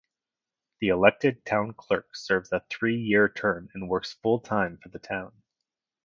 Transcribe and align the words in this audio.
The 0.79 0.87
Elected 0.87 1.45
Town 1.45 1.73
Clerk 1.75 2.15
serves 2.15 2.51
a 2.51 2.61
three-year 2.71 3.29
term 3.29 3.69
and 3.75 3.87
works 3.87 4.13
full-time 4.13 4.79
for 4.81 4.89
the 4.89 4.97
Town. 4.97 5.43